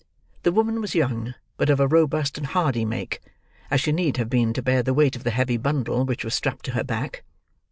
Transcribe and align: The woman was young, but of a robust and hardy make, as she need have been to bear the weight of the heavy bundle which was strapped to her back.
The 0.41 0.51
woman 0.51 0.81
was 0.81 0.95
young, 0.95 1.35
but 1.57 1.69
of 1.69 1.79
a 1.79 1.85
robust 1.87 2.39
and 2.39 2.47
hardy 2.47 2.85
make, 2.85 3.21
as 3.69 3.81
she 3.81 3.91
need 3.91 4.17
have 4.17 4.31
been 4.31 4.51
to 4.53 4.63
bear 4.63 4.81
the 4.81 4.95
weight 4.95 5.15
of 5.15 5.23
the 5.23 5.29
heavy 5.29 5.57
bundle 5.57 6.05
which 6.05 6.23
was 6.25 6.33
strapped 6.33 6.65
to 6.65 6.71
her 6.71 6.83
back. 6.83 7.21